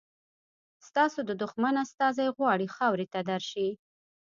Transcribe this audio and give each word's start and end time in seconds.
ستاسو 0.87 1.19
د 1.29 1.31
دښمن 1.41 1.73
استازی 1.85 2.27
غواړي 2.37 2.67
خاورې 2.75 3.05
ته 3.13 3.19
درشي. 3.29 3.69